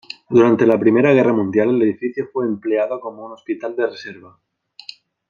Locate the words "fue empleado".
2.33-2.99